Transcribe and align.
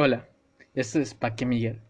Hola, 0.00 0.28
esto 0.74 1.00
es 1.00 1.12
Pa' 1.12 1.34
qué 1.34 1.44
Miguel. 1.44 1.80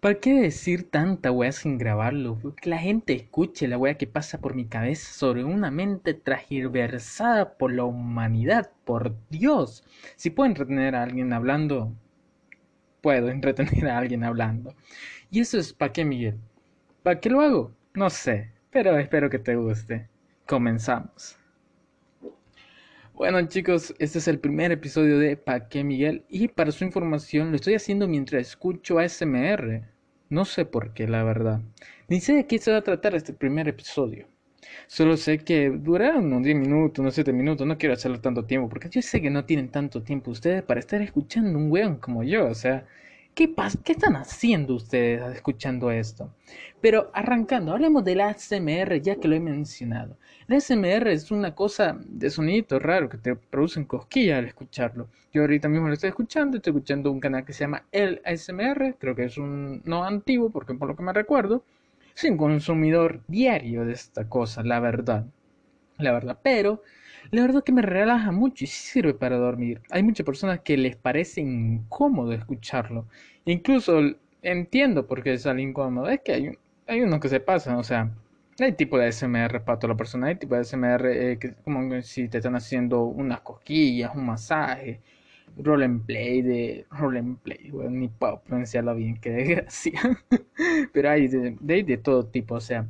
¿Para 0.00 0.16
qué 0.18 0.34
decir 0.34 0.90
tanta 0.90 1.30
wea 1.30 1.52
sin 1.52 1.78
grabarlo? 1.78 2.40
Que 2.60 2.68
la 2.68 2.78
gente 2.78 3.12
escuche 3.12 3.68
la 3.68 3.78
wea 3.78 3.96
que 3.96 4.08
pasa 4.08 4.40
por 4.40 4.56
mi 4.56 4.66
cabeza 4.66 5.12
sobre 5.12 5.44
una 5.44 5.70
mente 5.70 6.12
transversada 6.12 7.56
por 7.56 7.72
la 7.72 7.84
humanidad, 7.84 8.72
por 8.84 9.14
Dios. 9.30 9.84
Si 10.16 10.30
puedo 10.30 10.48
entretener 10.48 10.96
a 10.96 11.04
alguien 11.04 11.32
hablando, 11.32 11.92
puedo 13.00 13.28
entretener 13.28 13.86
a 13.90 13.98
alguien 13.98 14.24
hablando. 14.24 14.74
Y 15.30 15.38
eso 15.38 15.56
es 15.56 15.72
Pa' 15.72 15.92
qué 15.92 16.04
Miguel. 16.04 16.40
¿Para 17.04 17.20
qué 17.20 17.30
lo 17.30 17.42
hago? 17.42 17.70
No 17.94 18.10
sé, 18.10 18.50
pero 18.72 18.98
espero 18.98 19.30
que 19.30 19.38
te 19.38 19.54
guste. 19.54 20.08
Comenzamos. 20.46 21.38
Bueno 23.16 23.40
chicos, 23.48 23.94
este 23.98 24.18
es 24.18 24.28
el 24.28 24.40
primer 24.40 24.72
episodio 24.72 25.18
de 25.18 25.38
Pa' 25.38 25.70
qué 25.70 25.82
Miguel 25.82 26.26
y 26.28 26.48
para 26.48 26.70
su 26.70 26.84
información 26.84 27.48
lo 27.48 27.56
estoy 27.56 27.72
haciendo 27.72 28.06
mientras 28.06 28.46
escucho 28.46 28.98
ASMR. 28.98 29.84
No 30.28 30.44
sé 30.44 30.66
por 30.66 30.92
qué, 30.92 31.08
la 31.08 31.24
verdad. 31.24 31.62
Ni 32.08 32.20
sé 32.20 32.34
de 32.34 32.46
qué 32.46 32.58
se 32.58 32.72
va 32.72 32.76
a 32.76 32.84
tratar 32.84 33.14
este 33.14 33.32
primer 33.32 33.68
episodio. 33.68 34.26
Solo 34.86 35.16
sé 35.16 35.38
que 35.38 35.70
durará 35.70 36.18
unos 36.18 36.42
10 36.42 36.58
minutos, 36.58 36.98
unos 36.98 37.14
7 37.14 37.32
minutos, 37.32 37.66
no 37.66 37.78
quiero 37.78 37.94
hacerlo 37.94 38.20
tanto 38.20 38.44
tiempo, 38.44 38.68
porque 38.68 38.90
yo 38.90 39.00
sé 39.00 39.22
que 39.22 39.30
no 39.30 39.46
tienen 39.46 39.70
tanto 39.70 40.02
tiempo 40.02 40.30
ustedes 40.30 40.62
para 40.62 40.80
estar 40.80 41.00
escuchando 41.00 41.58
un 41.58 41.70
weón 41.70 41.96
como 41.96 42.22
yo, 42.22 42.46
o 42.46 42.54
sea, 42.54 42.84
¿Qué? 43.36 43.54
¿Qué 43.84 43.92
están 43.92 44.16
haciendo 44.16 44.74
ustedes 44.74 45.34
escuchando 45.34 45.90
esto? 45.90 46.32
Pero 46.80 47.10
arrancando, 47.12 47.72
hablemos 47.72 48.02
del 48.02 48.22
ASMR 48.22 48.98
ya 49.02 49.16
que 49.16 49.28
lo 49.28 49.34
he 49.36 49.40
mencionado. 49.40 50.16
El 50.48 50.56
ASMR 50.56 51.08
es 51.08 51.30
una 51.30 51.54
cosa 51.54 51.98
de 52.08 52.30
sonido 52.30 52.78
raro 52.78 53.10
que 53.10 53.18
te 53.18 53.36
producen 53.36 53.84
cosquillas 53.84 54.38
al 54.38 54.46
escucharlo. 54.46 55.08
Yo 55.34 55.42
ahorita 55.42 55.68
mismo 55.68 55.86
lo 55.86 55.92
estoy 55.92 56.08
escuchando, 56.08 56.56
estoy 56.56 56.70
escuchando 56.70 57.12
un 57.12 57.20
canal 57.20 57.44
que 57.44 57.52
se 57.52 57.64
llama 57.64 57.84
El 57.92 58.22
ASMR, 58.24 58.96
creo 58.98 59.14
que 59.14 59.24
es 59.24 59.36
un 59.36 59.82
no 59.84 60.04
antiguo 60.04 60.48
porque 60.48 60.72
por 60.72 60.88
lo 60.88 60.96
que 60.96 61.02
me 61.02 61.12
recuerdo, 61.12 61.62
soy 62.14 62.30
un 62.30 62.38
consumidor 62.38 63.20
diario 63.28 63.84
de 63.84 63.92
esta 63.92 64.30
cosa, 64.30 64.62
la 64.62 64.80
verdad. 64.80 65.26
La 65.98 66.12
verdad, 66.12 66.38
pero 66.42 66.82
la 67.30 67.42
verdad 67.42 67.64
que 67.64 67.72
me 67.72 67.82
relaja 67.82 68.32
mucho 68.32 68.64
y 68.64 68.66
sirve 68.66 69.14
para 69.14 69.36
dormir. 69.36 69.80
Hay 69.90 70.02
muchas 70.02 70.24
personas 70.26 70.60
que 70.60 70.76
les 70.76 70.96
parece 70.96 71.40
incómodo 71.40 72.32
escucharlo. 72.32 73.06
Incluso 73.44 74.00
entiendo 74.42 75.06
por 75.06 75.22
qué 75.22 75.38
sale 75.38 75.62
incómodo. 75.62 76.08
Es 76.08 76.20
que 76.20 76.32
hay, 76.32 76.58
hay 76.86 77.00
unos 77.02 77.20
que 77.20 77.28
se 77.28 77.40
pasan, 77.40 77.76
o 77.76 77.84
sea, 77.84 78.10
hay 78.58 78.72
tipo 78.72 78.98
de 78.98 79.08
SMR 79.12 79.60
para 79.64 79.78
toda 79.78 79.94
la 79.94 79.96
persona. 79.96 80.28
Hay 80.28 80.36
tipo 80.36 80.54
de 80.54 80.64
SMR 80.64 81.32
eh, 81.32 81.38
que 81.38 81.54
como 81.64 82.00
si 82.02 82.28
te 82.28 82.38
están 82.38 82.56
haciendo 82.56 83.02
unas 83.04 83.40
cosquillas, 83.40 84.14
un 84.14 84.26
masaje, 84.26 85.00
role 85.58 85.84
and 85.84 86.06
play 86.06 86.42
de 86.42 86.86
role 86.90 87.18
and 87.18 87.38
play. 87.38 87.70
Bueno, 87.70 87.90
ni 87.90 88.08
puedo 88.08 88.40
pronunciarlo 88.40 88.94
bien, 88.94 89.16
qué 89.20 89.30
desgracia. 89.30 90.00
Pero 90.92 91.10
hay 91.10 91.28
de, 91.28 91.56
de, 91.60 91.82
de 91.82 91.96
todo 91.98 92.26
tipo, 92.26 92.56
o 92.56 92.60
sea 92.60 92.86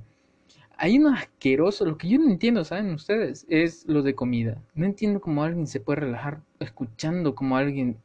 hay 0.78 0.98
uno 0.98 1.14
asqueroso, 1.14 1.84
lo 1.84 1.96
que 1.96 2.08
yo 2.08 2.18
no 2.18 2.28
entiendo, 2.30 2.64
¿saben 2.64 2.92
ustedes? 2.92 3.46
Es 3.48 3.86
lo 3.86 4.02
de 4.02 4.14
comida. 4.14 4.62
No 4.74 4.84
entiendo 4.86 5.20
cómo 5.20 5.42
alguien 5.42 5.66
se 5.66 5.80
puede 5.80 6.00
relajar 6.00 6.42
escuchando 6.60 7.34
como 7.34 7.56
alguien 7.56 7.98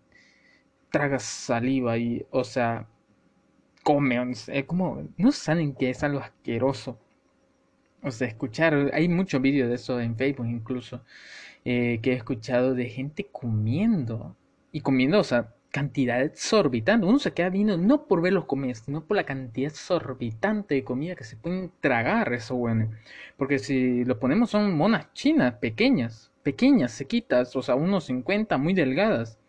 traga 0.90 1.20
saliva 1.20 1.98
y, 1.98 2.26
o 2.32 2.44
sea, 2.44 2.88
come, 3.84 4.24
no 4.24 4.34
sé, 4.36 4.66
como, 4.66 5.08
no 5.18 5.32
saben 5.32 5.74
que 5.76 5.90
es 5.90 6.04
algo 6.04 6.20
asqueroso. 6.20 7.00
O 8.04 8.12
sea, 8.12 8.28
escuchar, 8.28 8.92
hay 8.94 9.08
muchos 9.10 9.42
vídeos 9.42 9.70
de 9.70 9.76
eso 9.76 10.00
en 10.00 10.16
Facebook 10.18 10.48
incluso, 10.48 11.04
eh, 11.66 12.00
que 12.02 12.12
he 12.14 12.16
escuchado 12.16 12.74
de 12.74 12.86
gente 12.90 13.28
comiendo. 13.32 14.36
Y 14.72 14.82
comiendo, 14.82 15.20
o 15.20 15.24
sea, 15.24 15.54
cantidad 15.72 16.22
exorbitante. 16.22 17.08
Uno 17.08 17.18
se 17.18 17.34
queda 17.34 17.50
viendo 17.50 17.78
no 17.78 18.06
por 18.06 18.22
verlos 18.22 18.46
comer, 18.46 18.76
sino 18.76 19.04
por 19.04 19.18
la 19.18 19.24
cantidad 19.24 19.72
exorbitante 19.72 20.76
de 20.76 20.84
comida 20.84 21.16
que 21.16 21.24
se 21.24 21.38
pueden 21.38 21.72
tragar, 21.80 22.32
eso 22.34 22.56
bueno. 22.56 22.92
Porque 23.38 23.58
si 23.58 24.04
lo 24.04 24.20
ponemos 24.20 24.52
son 24.52 24.76
monas 24.78 25.12
chinas, 25.14 25.56
pequeñas, 25.56 26.32
pequeñas, 26.44 26.92
sequitas, 26.92 27.56
o 27.56 27.62
sea, 27.62 27.76
unos 27.76 28.06
50, 28.06 28.58
muy 28.58 28.74
delgadas. 28.74 29.40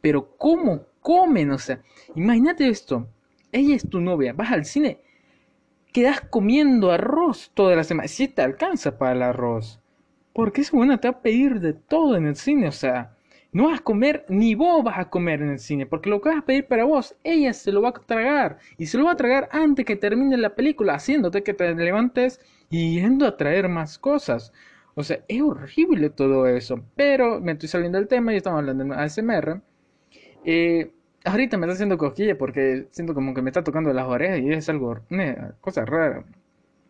Pero 0.00 0.36
¿cómo 0.36 0.86
comen? 1.00 1.50
O 1.50 1.58
sea, 1.58 1.82
imagínate 2.14 2.68
esto. 2.68 3.08
Ella 3.50 3.74
es 3.74 3.88
tu 3.88 4.00
novia, 4.00 4.32
vas 4.32 4.52
al 4.52 4.64
cine, 4.64 5.00
quedas 5.92 6.20
comiendo 6.20 6.90
arroz 6.90 7.50
toda 7.54 7.76
la 7.76 7.84
semana. 7.84 8.08
Si 8.08 8.28
te 8.28 8.42
alcanza 8.42 8.98
para 8.98 9.12
el 9.12 9.22
arroz. 9.22 9.80
Porque 10.34 10.62
es 10.62 10.70
buena, 10.70 10.98
te 10.98 11.10
va 11.10 11.18
a 11.18 11.22
pedir 11.22 11.60
de 11.60 11.74
todo 11.74 12.16
en 12.16 12.26
el 12.26 12.36
cine, 12.36 12.68
o 12.68 12.72
sea 12.72 13.16
no 13.52 13.68
vas 13.68 13.80
a 13.80 13.82
comer, 13.84 14.24
ni 14.28 14.54
vos 14.54 14.82
vas 14.82 14.98
a 14.98 15.10
comer 15.10 15.42
en 15.42 15.50
el 15.50 15.58
cine, 15.58 15.86
porque 15.86 16.08
lo 16.10 16.20
que 16.20 16.30
vas 16.30 16.38
a 16.38 16.46
pedir 16.46 16.66
para 16.66 16.84
vos, 16.84 17.14
ella 17.22 17.52
se 17.52 17.70
lo 17.70 17.82
va 17.82 17.90
a 17.90 17.92
tragar. 17.92 18.58
Y 18.78 18.86
se 18.86 18.98
lo 18.98 19.04
va 19.04 19.12
a 19.12 19.16
tragar 19.16 19.48
antes 19.52 19.84
que 19.84 19.96
termine 19.96 20.36
la 20.38 20.54
película, 20.54 20.94
haciéndote 20.94 21.42
que 21.42 21.54
te 21.54 21.74
levantes 21.74 22.40
y 22.70 22.94
yendo 23.00 23.26
a 23.26 23.36
traer 23.36 23.68
más 23.68 23.98
cosas. 23.98 24.52
O 24.94 25.02
sea, 25.04 25.24
es 25.28 25.42
horrible 25.42 26.10
todo 26.10 26.46
eso. 26.46 26.82
Pero 26.96 27.40
me 27.40 27.52
estoy 27.52 27.68
saliendo 27.68 27.98
del 27.98 28.08
tema 28.08 28.32
y 28.32 28.36
estamos 28.36 28.58
hablando 28.60 28.84
de 28.84 28.94
ASMR. 28.94 29.62
Eh, 30.44 30.92
ahorita 31.24 31.56
me 31.58 31.66
está 31.66 31.74
haciendo 31.74 31.98
cosquilla 31.98 32.36
porque 32.38 32.88
siento 32.90 33.14
como 33.14 33.34
que 33.34 33.42
me 33.42 33.50
está 33.50 33.62
tocando 33.64 33.92
las 33.92 34.06
orejas 34.06 34.40
y 34.40 34.50
es 34.52 34.68
algo, 34.68 34.98
una 35.10 35.54
cosa 35.60 35.84
rara. 35.84 36.24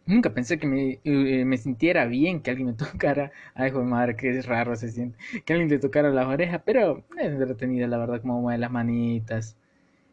Nunca 0.07 0.35
pensé 0.35 0.59
que 0.59 0.67
me, 0.67 1.01
eh, 1.05 1.45
me, 1.45 1.57
sintiera 1.57 2.07
bien 2.07 2.41
que 2.43 2.51
alguien 2.51 2.69
me 2.69 2.73
tocara. 2.75 3.33
Ay, 3.55 3.71
hijo 3.71 3.79
de 3.79 3.85
madre, 3.85 4.17
qué 4.17 4.41
raro 4.43 4.75
se 4.77 4.91
siente. 4.91 5.17
Que 5.45 5.53
alguien 5.53 5.69
te 5.69 5.79
tocara 5.79 6.11
las 6.11 6.27
orejas, 6.27 6.63
pero 6.65 7.05
es 7.19 7.27
entretenido, 7.33 7.87
la 7.89 7.99
verdad, 7.99 8.21
como 8.21 8.41
mueve 8.41 8.59
las 8.59 8.71
manitas. 8.71 9.57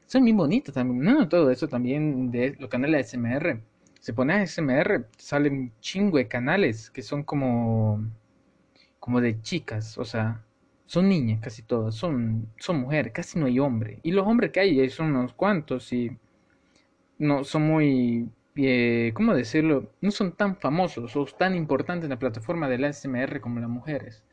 Son 0.06 0.24
muy 0.24 0.34
bonitos 0.34 0.74
también. 0.76 1.02
No, 1.04 1.28
todo 1.30 1.52
eso 1.52 1.68
también 1.68 2.32
de 2.32 2.56
los 2.60 2.70
canales 2.70 3.12
de 3.12 3.18
SMR. 3.18 3.62
Se 4.00 4.14
pone 4.14 4.34
a 4.34 4.46
SMR, 4.46 5.08
salen 5.18 5.74
un 5.96 6.12
de 6.12 6.28
canales 6.28 6.90
que 6.92 7.02
son 7.02 7.24
como. 7.24 8.04
como 9.00 9.22
de 9.22 9.42
chicas, 9.42 9.98
o 9.98 10.06
sea. 10.06 10.44
Son 10.86 11.08
niñas 11.08 11.40
casi 11.40 11.62
todas, 11.62 11.94
son, 11.94 12.48
son 12.58 12.80
mujeres, 12.82 13.14
casi 13.14 13.38
no 13.38 13.46
hay 13.46 13.60
hombre. 13.60 14.00
Y 14.02 14.12
los 14.12 14.26
hombres 14.26 14.52
que 14.52 14.60
hay 14.60 14.90
son 14.90 15.16
unos 15.16 15.34
cuantos 15.34 15.94
y 15.94 16.18
no 17.20 17.44
son 17.44 17.62
muy 17.68 18.28
eh, 18.56 19.12
¿cómo 19.14 19.36
decirlo? 19.36 19.92
No 20.02 20.12
son 20.12 20.34
tan 20.34 20.58
famosos 20.58 21.16
o 21.16 21.26
tan 21.26 21.56
importantes 21.56 22.06
en 22.06 22.12
la 22.12 22.20
plataforma 22.20 22.68
del 22.68 22.86
ASMR 22.86 23.40
como 23.42 23.60
las 23.60 23.70
mujeres. 23.70 24.24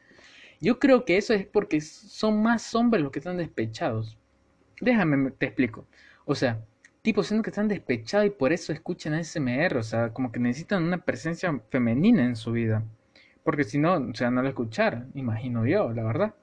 Yo 0.60 0.78
creo 0.78 1.04
que 1.04 1.16
eso 1.16 1.34
es 1.34 1.46
porque 1.46 1.80
son 1.80 2.42
más 2.42 2.74
hombres 2.74 3.02
los 3.02 3.12
que 3.12 3.18
están 3.18 3.36
despechados. 3.36 4.18
Déjame, 4.80 5.30
te 5.32 5.46
explico. 5.46 5.86
O 6.24 6.34
sea, 6.34 6.64
tipos 7.02 7.26
siendo 7.28 7.42
que 7.42 7.50
están 7.50 7.68
despechados 7.68 8.26
y 8.26 8.30
por 8.30 8.52
eso 8.52 8.72
escuchan 8.72 9.14
ASMR. 9.14 9.76
O 9.78 9.82
sea, 9.82 10.12
como 10.12 10.32
que 10.32 10.40
necesitan 10.40 10.82
una 10.84 10.98
presencia 11.04 11.60
femenina 11.70 12.24
en 12.24 12.36
su 12.36 12.52
vida. 12.52 12.84
Porque 13.44 13.64
si 13.64 13.78
no, 13.78 13.94
o 13.94 14.14
sea, 14.14 14.30
no 14.30 14.42
lo 14.42 14.48
escuchar, 14.48 15.06
imagino 15.14 15.66
yo, 15.66 15.92
la 15.92 16.02
verdad. 16.04 16.34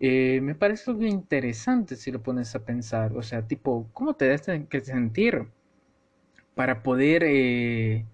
Eh, 0.00 0.40
me 0.42 0.54
parece 0.54 0.90
algo 0.90 1.04
interesante 1.04 1.96
si 1.96 2.12
lo 2.12 2.22
pones 2.22 2.54
a 2.54 2.64
pensar. 2.64 3.16
O 3.16 3.22
sea, 3.22 3.46
tipo, 3.46 3.88
¿cómo 3.92 4.14
te 4.14 4.28
das 4.28 4.42
que 4.68 4.80
sentir? 4.80 5.46
Para 6.54 6.82
poder... 6.82 7.22
Eh, 7.24 8.04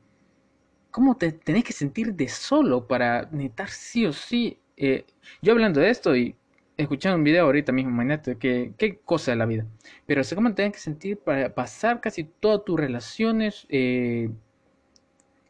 ¿Cómo 0.90 1.16
te 1.16 1.30
tenés 1.30 1.64
que 1.64 1.72
sentir 1.72 2.14
de 2.14 2.28
solo 2.28 2.88
para 2.88 3.28
necesitar 3.30 3.68
sí 3.68 4.06
o 4.06 4.12
sí? 4.12 4.58
Eh, 4.76 5.04
yo 5.40 5.52
hablando 5.52 5.80
de 5.80 5.90
esto 5.90 6.16
y 6.16 6.34
escuchando 6.76 7.16
un 7.18 7.24
video 7.24 7.44
ahorita 7.44 7.70
mismo, 7.70 7.90
imagínate 7.90 8.36
que, 8.36 8.72
qué 8.76 8.98
cosa 8.98 9.30
de 9.30 9.36
la 9.36 9.46
vida. 9.46 9.66
Pero 10.06 10.24
sé 10.24 10.34
cómo 10.34 10.54
tenés 10.54 10.72
que 10.72 10.78
sentir 10.78 11.18
para 11.18 11.54
pasar 11.54 12.00
casi 12.00 12.24
todas 12.24 12.64
tus 12.64 12.78
relaciones 12.78 13.66
eh, 13.68 14.30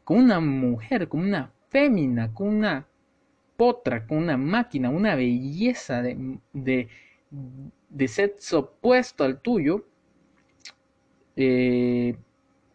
con 0.04 0.18
una 0.18 0.40
mujer, 0.40 1.08
con 1.08 1.20
una 1.20 1.52
fémina, 1.70 2.34
con 2.34 2.48
una 2.48 2.86
potra, 3.56 4.06
con 4.06 4.18
una 4.18 4.36
máquina, 4.36 4.90
una 4.90 5.14
belleza 5.14 6.02
de, 6.02 6.38
de, 6.52 6.88
de 7.88 8.08
sexo 8.08 8.58
opuesto 8.58 9.24
al 9.24 9.40
tuyo. 9.40 9.86
Eh, 11.36 12.16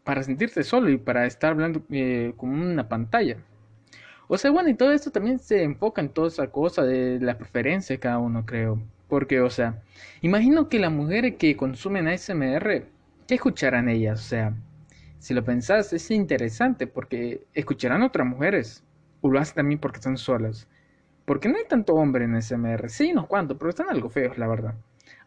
para 0.06 0.24
sentirte 0.24 0.64
solo 0.64 0.90
y 0.90 0.98
para 0.98 1.26
estar 1.26 1.52
hablando 1.52 1.84
eh, 1.90 2.34
como 2.38 2.54
una 2.54 2.88
pantalla. 2.88 3.38
O 4.28 4.38
sea, 4.38 4.52
bueno, 4.52 4.70
y 4.70 4.76
todo 4.76 4.92
esto 4.94 5.12
también 5.12 5.40
se 5.40 5.64
enfoca 5.64 6.02
en 6.02 6.10
toda 6.10 6.30
esa 6.30 6.48
cosa 6.52 6.84
de 6.84 7.20
la 7.20 7.38
preferencia 7.38 7.96
de 7.96 8.00
cada 8.00 8.20
uno, 8.20 8.46
creo. 8.46 8.82
Porque, 9.10 9.42
o 9.42 9.50
sea, 9.50 9.82
imagino 10.22 10.70
que 10.70 10.80
las 10.80 10.92
mujeres 10.92 11.36
que 11.38 11.58
consumen 11.58 12.08
ASMR, 12.08 12.88
¿qué 13.28 13.36
escucharán 13.36 13.90
ellas? 13.90 14.22
O 14.22 14.24
sea, 14.24 14.56
si 15.20 15.34
lo 15.34 15.44
pensás, 15.44 15.94
es 15.94 16.10
interesante 16.12 16.88
porque 16.88 17.46
escucharán 17.54 18.04
otras 18.04 18.28
mujeres. 18.28 18.84
O 19.22 19.30
lo 19.32 19.40
hacen 19.40 19.56
también 19.56 19.80
porque 19.80 19.98
están 19.98 20.18
solas. 20.18 20.68
Porque 21.26 21.50
no 21.50 21.58
hay 21.58 21.66
tanto 21.68 21.94
hombre 21.94 22.26
en 22.26 22.36
ASMR. 22.36 22.90
Sí, 22.90 23.12
unos 23.12 23.28
cuantos, 23.28 23.58
pero 23.58 23.70
están 23.72 23.90
algo 23.90 24.10
feos, 24.10 24.38
la 24.38 24.48
verdad. 24.48 24.76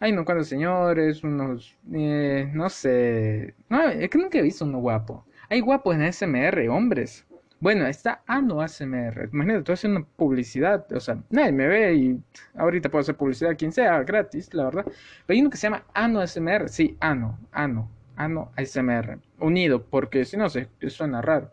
Hay 0.00 0.12
unos 0.12 0.24
cuantos 0.24 0.48
señores, 0.48 1.22
unos, 1.24 1.76
eh, 1.92 2.50
no 2.54 2.68
sé, 2.68 3.54
no, 3.68 3.88
es 3.88 4.08
que 4.10 4.18
nunca 4.18 4.38
he 4.38 4.42
visto 4.42 4.64
uno 4.64 4.78
guapo. 4.78 5.24
Hay 5.50 5.60
guapos 5.60 5.94
en 5.96 6.02
SMR, 6.12 6.68
hombres, 6.68 7.24
Bueno, 7.60 7.86
está 7.86 8.22
Ano 8.26 8.60
ASMR. 8.60 9.30
Imagínate, 9.32 9.58
estoy 9.60 9.72
haciendo 9.74 10.04
publicidad. 10.16 10.86
O 10.92 11.00
sea, 11.00 11.22
nadie 11.30 11.52
me 11.52 11.66
ve 11.66 11.94
y 11.94 12.20
ahorita 12.54 12.88
puedo 12.90 13.00
hacer 13.00 13.16
publicidad 13.16 13.52
a 13.52 13.54
quien 13.56 13.72
sea, 13.72 14.02
gratis, 14.04 14.52
la 14.54 14.64
verdad. 14.66 14.84
Pero 15.26 15.36
hay 15.36 15.40
uno 15.40 15.50
que 15.50 15.56
se 15.56 15.66
llama 15.66 15.84
Ano 15.94 16.20
ASMR. 16.20 16.68
Sí, 16.68 16.96
Ano, 17.00 17.38
Ano, 17.52 17.90
Ano 18.16 18.52
ASMR. 18.56 19.18
Unido, 19.40 19.84
porque 19.84 20.24
si 20.24 20.36
no, 20.36 20.48
se 20.50 20.68
suena 20.88 21.20
raro. 21.22 21.50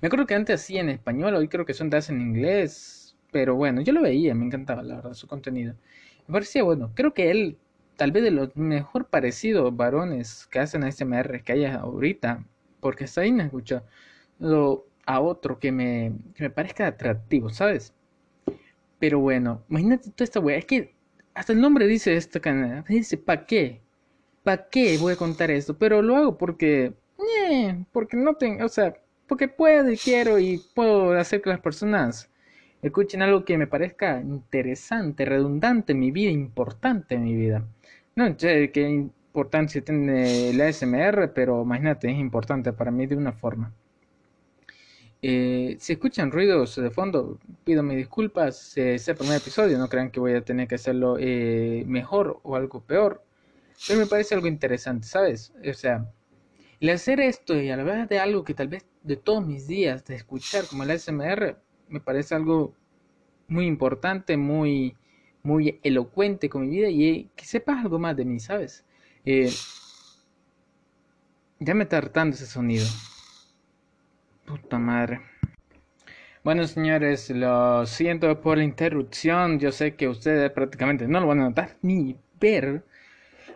Me 0.00 0.06
acuerdo 0.06 0.26
que 0.26 0.34
antes 0.34 0.60
hacía 0.60 0.80
en 0.80 0.88
español, 0.90 1.34
hoy 1.34 1.48
creo 1.48 1.64
que 1.64 1.74
son 1.74 1.90
de 1.90 1.98
en 2.08 2.20
inglés. 2.20 3.16
Pero 3.32 3.54
bueno, 3.54 3.80
yo 3.80 3.92
lo 3.92 4.02
veía, 4.02 4.34
me 4.34 4.44
encantaba, 4.44 4.82
la 4.82 4.96
verdad, 4.96 5.14
su 5.14 5.26
contenido. 5.28 5.74
Me 6.30 6.34
parecía 6.34 6.62
bueno. 6.62 6.92
Creo 6.94 7.12
que 7.12 7.32
él, 7.32 7.58
tal 7.96 8.12
vez 8.12 8.22
de 8.22 8.30
los 8.30 8.54
mejor 8.54 9.08
parecidos 9.08 9.76
varones 9.76 10.46
que 10.46 10.60
hacen 10.60 10.84
ASMR 10.84 11.42
que 11.42 11.52
haya 11.52 11.74
ahorita, 11.74 12.46
porque 12.78 13.02
hasta 13.02 13.22
ahí 13.22 13.32
me 13.32 13.42
escucha 13.42 13.82
a 15.06 15.20
otro 15.20 15.58
que 15.58 15.72
me, 15.72 16.12
que 16.36 16.44
me 16.44 16.50
parezca 16.50 16.86
atractivo, 16.86 17.50
¿sabes? 17.50 17.92
Pero 19.00 19.18
bueno, 19.18 19.64
imagínate 19.68 20.10
toda 20.10 20.24
esta 20.24 20.38
wea. 20.38 20.58
Es 20.58 20.66
que 20.66 20.94
hasta 21.34 21.52
el 21.52 21.60
nombre 21.60 21.88
dice 21.88 22.14
esta 22.14 22.38
canal. 22.38 22.84
Dice, 22.88 23.16
¿pa' 23.16 23.44
qué? 23.44 23.82
¿Pa' 24.44 24.68
qué 24.68 24.98
voy 24.98 25.14
a 25.14 25.16
contar 25.16 25.50
esto? 25.50 25.76
Pero 25.76 26.00
lo 26.00 26.14
hago 26.14 26.38
porque... 26.38 26.94
Eh, 27.50 27.84
porque 27.90 28.16
no 28.16 28.34
tengo... 28.34 28.64
O 28.64 28.68
sea, 28.68 28.94
porque 29.26 29.48
puedo 29.48 29.90
y 29.90 29.96
quiero 29.96 30.38
y 30.38 30.62
puedo 30.76 31.10
hacer 31.18 31.42
que 31.42 31.50
las 31.50 31.60
personas 31.60 32.29
escuchen 32.82 33.22
algo 33.22 33.44
que 33.44 33.58
me 33.58 33.66
parezca 33.66 34.20
interesante, 34.20 35.24
redundante 35.24 35.92
en 35.92 36.00
mi 36.00 36.10
vida, 36.10 36.30
importante 36.30 37.14
en 37.14 37.24
mi 37.24 37.34
vida. 37.34 37.64
No 38.16 38.38
sé 38.38 38.70
qué 38.72 38.88
importancia 38.88 39.82
tiene 39.82 40.52
la 40.54 40.66
ASMR, 40.66 41.32
pero 41.32 41.62
imagínate, 41.62 42.10
es 42.10 42.18
importante 42.18 42.72
para 42.72 42.90
mí 42.90 43.06
de 43.06 43.16
una 43.16 43.32
forma. 43.32 43.72
Eh, 45.22 45.76
si 45.78 45.92
escuchan 45.92 46.30
ruidos 46.30 46.76
de 46.76 46.90
fondo, 46.90 47.38
pido 47.64 47.82
mis 47.82 47.96
disculpas. 47.96 48.76
es 48.76 49.06
el 49.08 49.16
primer 49.16 49.36
episodio, 49.36 49.78
no 49.78 49.88
crean 49.88 50.10
que 50.10 50.20
voy 50.20 50.34
a 50.34 50.44
tener 50.44 50.66
que 50.66 50.76
hacerlo 50.76 51.16
eh, 51.18 51.84
mejor 51.86 52.40
o 52.42 52.56
algo 52.56 52.80
peor. 52.80 53.22
Pero 53.86 54.00
me 54.00 54.06
parece 54.06 54.34
algo 54.34 54.46
interesante, 54.46 55.06
¿sabes? 55.06 55.52
O 55.68 55.74
sea, 55.74 56.10
el 56.80 56.90
hacer 56.90 57.20
esto 57.20 57.60
y 57.60 57.70
hablar 57.70 58.08
de 58.08 58.18
algo 58.18 58.44
que 58.44 58.54
tal 58.54 58.68
vez 58.68 58.86
de 59.02 59.16
todos 59.16 59.46
mis 59.46 59.66
días, 59.66 60.04
de 60.06 60.16
escuchar 60.16 60.66
como 60.66 60.82
el 60.82 60.90
ASMR, 60.90 61.56
me 61.90 62.00
parece 62.00 62.34
algo 62.34 62.74
muy 63.48 63.66
importante, 63.66 64.36
muy, 64.36 64.96
muy 65.42 65.80
elocuente 65.82 66.48
con 66.48 66.62
mi 66.62 66.76
vida 66.76 66.88
y 66.88 67.30
que 67.36 67.44
sepas 67.44 67.78
algo 67.84 67.98
más 67.98 68.16
de 68.16 68.24
mí, 68.24 68.40
¿sabes? 68.40 68.84
Eh, 69.24 69.50
ya 71.58 71.74
me 71.74 71.82
está 71.82 71.98
hartando 71.98 72.36
ese 72.36 72.46
sonido. 72.46 72.86
Puta 74.46 74.78
madre. 74.78 75.20
Bueno, 76.42 76.66
señores, 76.66 77.28
lo 77.30 77.84
siento 77.84 78.40
por 78.40 78.56
la 78.56 78.64
interrupción. 78.64 79.58
Yo 79.58 79.72
sé 79.72 79.94
que 79.94 80.08
ustedes 80.08 80.50
prácticamente 80.52 81.06
no 81.06 81.20
lo 81.20 81.26
van 81.26 81.40
a 81.40 81.44
notar 81.44 81.76
ni 81.82 82.16
ver. 82.40 82.82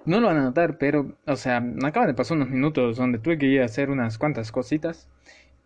No 0.04 0.20
lo 0.20 0.26
van 0.26 0.36
a 0.36 0.42
notar, 0.42 0.76
pero, 0.76 1.16
o 1.26 1.36
sea, 1.36 1.64
acaban 1.82 2.08
de 2.08 2.14
pasar 2.14 2.36
unos 2.36 2.50
minutos 2.50 2.98
donde 2.98 3.18
tuve 3.18 3.38
que 3.38 3.46
ir 3.46 3.62
a 3.62 3.64
hacer 3.64 3.88
unas 3.88 4.18
cuantas 4.18 4.52
cositas. 4.52 5.08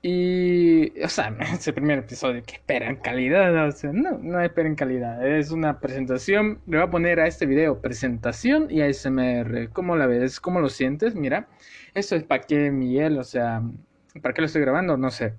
Y, 0.02 1.00
o 1.00 1.08
sea, 1.08 1.36
ese 1.54 1.72
primer 1.72 2.00
episodio, 2.00 2.42
que 2.44 2.54
esperan 2.54 2.96
calidad, 2.96 3.68
o 3.68 3.72
sea, 3.72 3.92
no, 3.92 4.18
no 4.18 4.40
esperen 4.40 4.74
calidad, 4.74 5.26
es 5.26 5.50
una 5.50 5.80
presentación, 5.80 6.60
le 6.66 6.78
voy 6.78 6.86
a 6.86 6.90
poner 6.90 7.20
a 7.20 7.26
este 7.26 7.46
video 7.46 7.80
presentación 7.80 8.68
y 8.70 8.80
ASMR, 8.82 9.70
¿cómo 9.72 9.96
la 9.96 10.06
ves? 10.06 10.40
¿Cómo 10.40 10.60
lo 10.60 10.68
sientes? 10.68 11.14
Mira, 11.14 11.48
esto 11.94 12.16
es 12.16 12.24
para 12.24 12.42
que 12.42 12.70
Miguel, 12.70 13.18
o 13.18 13.24
sea, 13.24 13.62
¿Para 14.20 14.34
qué 14.34 14.40
lo 14.40 14.46
estoy 14.46 14.62
grabando? 14.62 14.96
No 14.96 15.10
sé. 15.10 15.34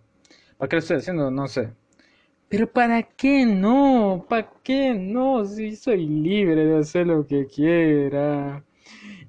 ¿Para 0.57 0.69
qué 0.69 0.75
lo 0.75 0.79
estoy 0.79 0.97
haciendo? 0.97 1.31
No 1.31 1.47
sé. 1.47 1.69
Pero 2.47 2.67
¿para 2.71 3.03
qué 3.03 3.45
no? 3.45 4.25
¿Para 4.27 4.49
qué 4.63 4.93
no? 4.93 5.45
Si 5.45 5.75
soy 5.75 6.05
libre 6.05 6.65
de 6.65 6.79
hacer 6.79 7.07
lo 7.07 7.25
que 7.27 7.45
quiera. 7.47 8.63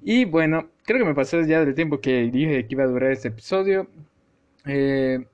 Y 0.01 0.25
bueno, 0.25 0.69
creo 0.83 0.99
que 0.99 1.05
me 1.05 1.15
pasé 1.15 1.45
ya 1.47 1.63
del 1.63 1.75
tiempo 1.75 1.99
que 2.01 2.23
dije 2.31 2.65
que 2.65 2.73
iba 2.73 2.83
a 2.83 2.87
durar 2.87 3.11
este 3.11 3.27
episodio. 3.29 3.87
Eh... 4.65 5.25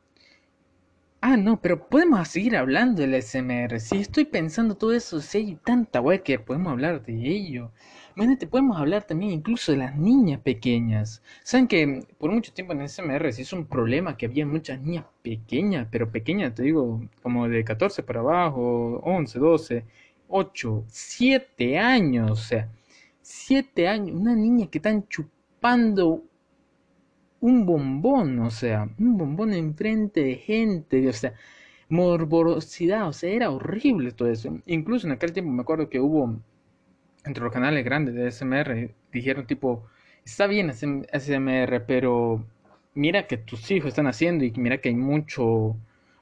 Ah, 1.19 1.35
no, 1.35 1.59
pero 1.59 1.89
podemos 1.89 2.27
seguir 2.27 2.55
hablando 2.55 3.01
del 3.01 3.21
SMR. 3.21 3.79
Si 3.79 3.97
estoy 3.97 4.25
pensando 4.25 4.75
todo 4.75 4.93
eso, 4.93 5.19
si 5.19 5.37
hay 5.39 5.55
tanta 5.55 5.99
web 5.99 6.21
que 6.21 6.37
podemos 6.39 6.71
hablar 6.71 7.03
de 7.03 7.13
ello. 7.13 7.71
Imagínate, 8.15 8.47
podemos 8.47 8.77
hablar 8.77 9.03
también 9.03 9.31
incluso 9.31 9.71
de 9.71 9.79
las 9.79 9.97
niñas 9.97 10.39
pequeñas. 10.41 11.21
Saben 11.43 11.67
que 11.67 12.05
por 12.17 12.31
mucho 12.31 12.53
tiempo 12.53 12.73
en 12.73 12.87
SMR 12.87 13.33
se 13.33 13.41
hizo 13.41 13.55
un 13.55 13.65
problema 13.65 14.15
que 14.15 14.27
había 14.27 14.45
muchas 14.45 14.79
niñas 14.79 15.05
pequeñas, 15.23 15.87
pero 15.91 16.11
pequeñas, 16.11 16.53
te 16.55 16.63
digo, 16.63 17.01
como 17.23 17.47
de 17.49 17.63
14 17.63 18.03
para 18.03 18.19
abajo, 18.21 18.99
11, 19.03 19.39
12, 19.39 19.85
8, 20.27 20.85
7 20.87 21.77
años, 21.79 22.31
o 22.31 22.35
sea, 22.35 22.69
7 23.21 23.87
años, 23.87 24.15
una 24.19 24.35
niña 24.35 24.67
que 24.67 24.77
están 24.77 25.07
chupando 25.07 26.23
un 27.47 27.65
bombón, 27.65 28.39
o 28.39 28.51
sea, 28.51 28.89
un 28.99 29.17
bombón 29.17 29.53
enfrente 29.53 30.21
de 30.23 30.35
gente, 30.35 31.07
o 31.07 31.13
sea, 31.13 31.33
morbosidad, 31.89 33.07
o 33.07 33.13
sea, 33.13 33.29
era 33.31 33.51
horrible 33.51 34.11
todo 34.11 34.29
eso. 34.29 34.59
Incluso 34.65 35.07
en 35.07 35.13
aquel 35.13 35.33
tiempo 35.33 35.51
me 35.51 35.61
acuerdo 35.61 35.89
que 35.89 35.99
hubo 36.01 36.35
entre 37.25 37.43
los 37.43 37.53
canales 37.53 37.85
grandes 37.85 38.15
de 38.15 38.27
SMR 38.31 38.93
dijeron 39.13 39.47
tipo, 39.47 39.85
está 40.25 40.47
bien 40.47 40.71
SMR, 40.71 41.85
pero 41.87 42.45
mira 42.95 43.27
que 43.27 43.37
tus 43.37 43.71
hijos 43.71 43.89
están 43.89 44.07
haciendo 44.07 44.43
y 44.45 44.51
mira 44.57 44.79
que 44.79 44.89
hay 44.89 44.95
mucho, 44.95 45.77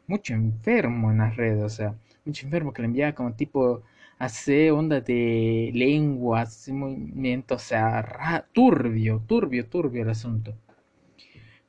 mucho 0.07 0.33
enfermo 0.33 1.11
en 1.11 1.19
las 1.19 1.35
redes, 1.37 1.63
o 1.63 1.69
sea, 1.69 1.95
mucho 2.25 2.45
enfermo 2.45 2.73
que 2.73 2.81
le 2.83 2.87
envía 2.89 3.15
como 3.15 3.33
tipo 3.33 3.83
hace 4.19 4.71
onda 4.71 5.01
de 5.01 5.71
lengua, 5.73 6.41
hace 6.41 6.71
movimiento, 6.73 7.55
o 7.55 7.59
sea, 7.59 8.45
turbio, 8.53 9.21
turbio, 9.27 9.67
turbio 9.67 10.03
el 10.03 10.09
asunto. 10.09 10.55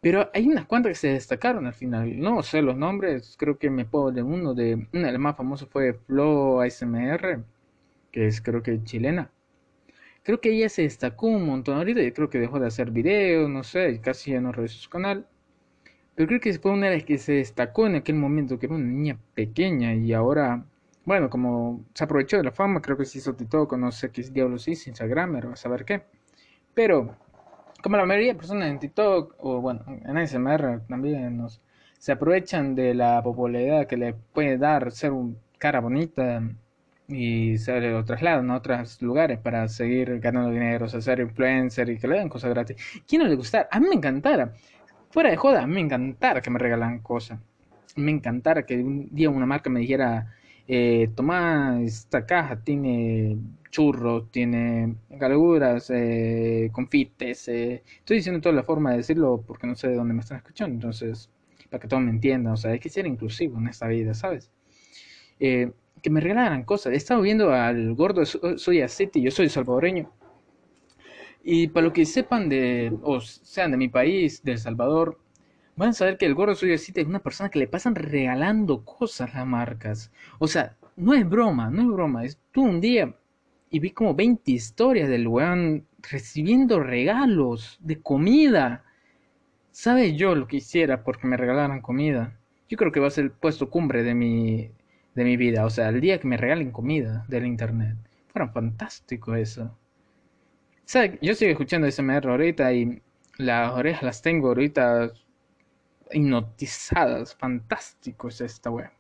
Pero 0.00 0.30
hay 0.34 0.46
unas 0.46 0.66
cuantas 0.66 0.90
que 0.90 0.96
se 0.96 1.08
destacaron 1.08 1.66
al 1.66 1.74
final. 1.74 2.18
No 2.20 2.42
sé 2.42 2.62
los 2.62 2.76
nombres, 2.76 3.36
creo 3.38 3.58
que 3.58 3.70
me 3.70 3.84
puedo 3.84 4.12
de 4.12 4.22
uno 4.22 4.54
de. 4.54 4.88
Una 4.92 5.06
de 5.06 5.12
las 5.12 5.20
más 5.20 5.36
famosas 5.36 5.68
fue 5.68 5.94
Flow 5.94 6.60
ASMR 6.60 7.44
que 8.16 8.26
es 8.26 8.40
creo 8.40 8.62
que 8.62 8.82
chilena. 8.82 9.30
Creo 10.22 10.40
que 10.40 10.50
ella 10.50 10.70
se 10.70 10.82
destacó 10.82 11.26
un 11.26 11.44
montón 11.46 11.76
ahorita, 11.76 12.02
y 12.02 12.12
creo 12.12 12.30
que 12.30 12.38
dejó 12.38 12.58
de 12.58 12.66
hacer 12.66 12.90
videos, 12.90 13.50
no 13.50 13.62
sé, 13.62 14.00
casi 14.00 14.32
ya 14.32 14.40
no 14.40 14.52
revisó 14.52 14.78
su 14.78 14.88
canal. 14.88 15.26
Pero 16.14 16.28
creo 16.28 16.40
que 16.40 16.58
fue 16.58 16.72
una 16.72 16.88
de 16.88 16.96
las 16.96 17.04
que 17.04 17.18
se 17.18 17.34
destacó 17.34 17.86
en 17.86 17.96
aquel 17.96 18.16
momento, 18.16 18.58
que 18.58 18.66
era 18.66 18.74
una 18.74 18.86
niña 18.86 19.18
pequeña 19.34 19.94
y 19.94 20.14
ahora, 20.14 20.64
bueno, 21.04 21.28
como 21.28 21.84
se 21.94 22.04
aprovechó 22.04 22.38
de 22.38 22.44
la 22.44 22.52
fama, 22.52 22.80
creo 22.80 22.96
que 22.96 23.04
se 23.04 23.18
hizo 23.18 23.34
TikTok, 23.34 23.74
no 23.74 23.92
sé 23.92 24.10
qué 24.10 24.22
diablos 24.22 24.66
hizo, 24.68 24.88
Instagram, 24.90 25.36
a 25.36 25.56
saber 25.56 25.84
qué. 25.84 26.04
Pero, 26.74 27.16
como 27.86 27.98
la 27.98 28.04
mayoría 28.04 28.32
de 28.32 28.38
personas 28.38 28.68
en 28.68 28.80
TikTok, 28.80 29.36
o 29.38 29.60
bueno, 29.60 29.84
en 29.86 30.16
ASMR 30.16 30.80
también, 30.88 31.36
nos, 31.36 31.62
se 32.00 32.10
aprovechan 32.10 32.74
de 32.74 32.94
la 32.94 33.22
popularidad 33.22 33.86
que 33.86 33.96
le 33.96 34.12
puede 34.12 34.58
dar 34.58 34.90
ser 34.90 35.12
un 35.12 35.38
cara 35.56 35.78
bonita 35.78 36.42
y 37.06 37.56
se 37.58 37.80
lo 37.80 38.04
trasladan 38.04 38.50
a 38.50 38.56
otros 38.56 39.00
lugares 39.02 39.38
para 39.38 39.68
seguir 39.68 40.18
ganando 40.18 40.50
dinero, 40.50 40.86
o 40.86 40.88
ser 40.88 41.20
influencer 41.20 41.88
y 41.88 41.96
que 41.96 42.08
le 42.08 42.18
den 42.18 42.28
cosas 42.28 42.50
gratis. 42.50 42.76
¿Quién 43.06 43.22
no 43.22 43.28
le 43.28 43.36
gustara? 43.36 43.68
A 43.70 43.78
mí 43.78 43.86
me 43.88 43.94
encantara. 43.94 44.52
Fuera 45.10 45.30
de 45.30 45.36
joda, 45.36 45.62
a 45.62 45.66
mí 45.68 45.74
me 45.74 45.82
encantara 45.82 46.40
que 46.40 46.50
me 46.50 46.58
regalan 46.58 46.98
cosas. 46.98 47.38
Me 47.94 48.10
encantara 48.10 48.66
que 48.66 48.82
un 48.82 49.14
día 49.14 49.30
una 49.30 49.46
marca 49.46 49.70
me 49.70 49.78
dijera, 49.78 50.34
eh, 50.68 51.10
toma 51.14 51.80
esta 51.82 52.26
caja, 52.26 52.60
tiene 52.62 53.38
churros, 53.70 54.30
tiene 54.30 54.96
galguras, 55.10 55.90
eh, 55.90 56.70
confites. 56.72 57.48
Eh. 57.48 57.82
Estoy 57.98 58.18
diciendo 58.18 58.40
toda 58.40 58.54
la 58.54 58.62
forma 58.62 58.92
de 58.92 58.98
decirlo 58.98 59.44
porque 59.46 59.66
no 59.66 59.76
sé 59.76 59.88
de 59.88 59.96
dónde 59.96 60.14
me 60.14 60.20
están 60.20 60.38
escuchando, 60.38 60.74
entonces, 60.74 61.30
para 61.70 61.80
que 61.80 61.88
todos 61.88 62.02
me 62.02 62.10
entiendan, 62.10 62.54
o 62.54 62.56
sea, 62.56 62.72
hay 62.72 62.78
que 62.80 62.88
ser 62.88 63.06
inclusivo 63.06 63.58
en 63.58 63.68
esta 63.68 63.86
vida, 63.86 64.14
¿sabes? 64.14 64.50
Eh, 65.40 65.72
que 66.02 66.10
me 66.10 66.20
regalaran 66.20 66.64
cosas. 66.64 66.92
He 66.92 66.96
estado 66.96 67.22
viendo 67.22 67.52
al 67.52 67.94
gordo 67.94 68.24
Soy 68.24 68.86
City, 68.88 69.22
yo 69.22 69.30
soy 69.30 69.48
salvadoreño. 69.48 70.10
Y 71.42 71.68
para 71.68 71.86
lo 71.86 71.92
que 71.92 72.04
sepan 72.04 72.48
de, 72.48 72.92
o 73.02 73.20
sean 73.20 73.70
de 73.70 73.76
mi 73.76 73.88
país, 73.88 74.42
de 74.42 74.52
El 74.52 74.58
Salvador, 74.58 75.18
van 75.76 75.90
a 75.90 75.92
saber 75.92 76.16
que 76.18 76.26
el 76.26 76.34
gordo 76.34 76.54
City 76.54 77.00
es 77.00 77.06
una 77.06 77.22
persona 77.22 77.50
que 77.50 77.58
le 77.58 77.68
pasan 77.68 77.94
regalando 77.94 78.84
cosas 78.84 79.34
a 79.34 79.38
las 79.38 79.46
marcas. 79.46 80.10
O 80.38 80.48
sea, 80.48 80.76
no 80.96 81.14
es 81.14 81.28
broma, 81.28 81.70
no 81.70 81.82
es 81.82 81.88
broma. 81.88 82.24
Estuve 82.24 82.68
un 82.68 82.80
día 82.80 83.14
y 83.70 83.78
vi 83.78 83.90
como 83.90 84.14
20 84.14 84.50
historias 84.50 85.08
del 85.08 85.28
weón 85.28 85.86
recibiendo 86.10 86.80
regalos 86.80 87.78
de 87.80 88.00
comida. 88.00 88.84
¿Sabe 89.70 90.16
yo 90.16 90.34
lo 90.34 90.46
que 90.48 90.56
hiciera 90.56 91.04
porque 91.04 91.26
me 91.26 91.36
regalaran 91.36 91.82
comida? 91.82 92.38
Yo 92.68 92.78
creo 92.78 92.90
que 92.90 93.00
va 93.00 93.08
a 93.08 93.10
ser 93.10 93.24
el 93.24 93.30
puesto 93.30 93.68
cumbre 93.70 94.02
de 94.02 94.14
mi, 94.14 94.70
de 95.14 95.24
mi 95.24 95.36
vida. 95.36 95.66
O 95.66 95.70
sea, 95.70 95.90
el 95.90 96.00
día 96.00 96.18
que 96.18 96.26
me 96.26 96.38
regalen 96.38 96.72
comida 96.72 97.26
del 97.28 97.46
internet. 97.46 97.96
Fueron 98.28 98.52
fantástico 98.52 99.34
eso. 99.34 99.76
¿Sabes? 100.86 101.18
Yo 101.20 101.34
sigo 101.34 101.50
escuchando 101.50 101.90
SMR 101.90 102.28
ahorita 102.30 102.72
y 102.72 103.02
las 103.38 103.72
orejas 103.72 104.02
las 104.04 104.22
tengo 104.22 104.48
ahorita 104.48 105.12
hipnotizadas. 106.12 107.34
Fantástico 107.36 108.28
es 108.28 108.40
esta 108.40 108.70
web. 108.70 108.90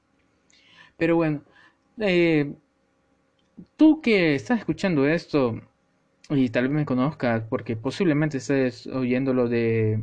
Pero 0.96 1.16
bueno, 1.16 1.42
eh, 1.98 2.54
tú 3.76 4.00
que 4.00 4.34
estás 4.34 4.58
escuchando 4.60 5.06
esto 5.06 5.60
y 6.30 6.48
tal 6.50 6.64
vez 6.68 6.72
me 6.72 6.86
conozcas 6.86 7.42
porque 7.48 7.76
posiblemente 7.76 8.38
estés 8.38 8.86
oyéndolo 8.86 9.48
de, 9.48 10.02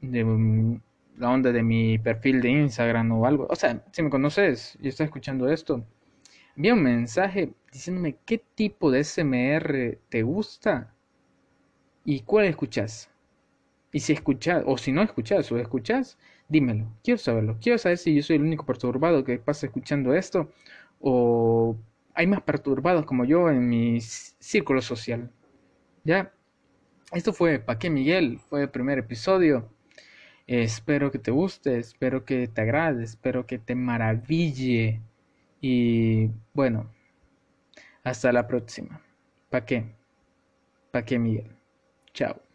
de 0.00 0.24
mm, 0.24 0.80
la 1.18 1.30
onda 1.30 1.52
de 1.52 1.62
mi 1.62 1.98
perfil 1.98 2.40
de 2.40 2.50
Instagram 2.50 3.12
o 3.12 3.26
algo. 3.26 3.46
O 3.50 3.56
sea, 3.56 3.84
si 3.92 4.02
me 4.02 4.10
conoces 4.10 4.78
y 4.80 4.88
estás 4.88 5.06
escuchando 5.06 5.48
esto, 5.50 5.84
envía 6.56 6.74
un 6.74 6.82
mensaje 6.82 7.52
diciéndome 7.72 8.16
qué 8.24 8.38
tipo 8.54 8.90
de 8.90 9.04
SMR 9.04 9.98
te 10.08 10.22
gusta 10.22 10.94
y 12.04 12.20
cuál 12.20 12.46
escuchas. 12.46 13.09
Y 13.92 14.00
si 14.00 14.12
escuchas, 14.12 14.62
o 14.66 14.78
si 14.78 14.92
no 14.92 15.02
escuchas 15.02 15.50
o 15.50 15.58
escuchas, 15.58 16.18
dímelo. 16.48 16.86
Quiero 17.02 17.18
saberlo. 17.18 17.58
Quiero 17.60 17.78
saber 17.78 17.98
si 17.98 18.14
yo 18.14 18.22
soy 18.22 18.36
el 18.36 18.42
único 18.42 18.64
perturbado 18.64 19.24
que 19.24 19.38
pasa 19.38 19.66
escuchando 19.66 20.14
esto 20.14 20.50
o 21.00 21.76
hay 22.14 22.26
más 22.26 22.42
perturbados 22.42 23.06
como 23.06 23.24
yo 23.24 23.48
en 23.50 23.68
mi 23.68 24.00
círculo 24.00 24.82
social. 24.82 25.30
Ya, 26.04 26.32
esto 27.12 27.32
fue 27.32 27.58
Pa' 27.58 27.78
qué 27.78 27.90
Miguel, 27.90 28.38
fue 28.38 28.62
el 28.62 28.70
primer 28.70 28.98
episodio. 28.98 29.68
espero 30.46 31.10
que 31.10 31.18
te 31.18 31.30
guste, 31.30 31.78
espero 31.78 32.24
que 32.24 32.48
te 32.48 32.60
agrade, 32.62 33.04
espero 33.04 33.46
que 33.46 33.58
te 33.58 33.74
maraville. 33.74 35.00
Y 35.60 36.30
bueno, 36.54 36.90
hasta 38.04 38.32
la 38.32 38.46
próxima. 38.46 39.00
¿Pa' 39.50 39.64
qué? 39.64 39.94
¿Pa' 40.90 41.04
qué 41.04 41.18
Miguel? 41.18 41.56
Chao. 42.12 42.49